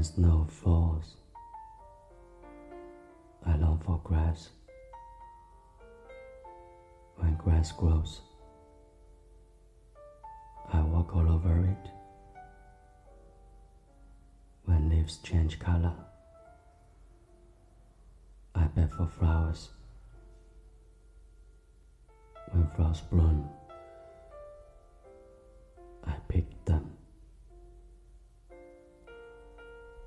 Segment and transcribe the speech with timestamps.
[0.00, 1.16] When snow falls,
[3.44, 4.48] I long for grass.
[7.16, 8.22] When grass grows,
[10.72, 11.90] I walk all over it.
[14.64, 15.92] When leaves change color,
[18.54, 19.68] I beg for flowers.
[22.52, 23.50] When flowers bloom,